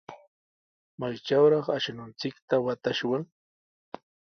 ¿Maytrawraq 0.99 1.67
ashnunchikta 1.75 2.55
watashwan? 2.65 3.23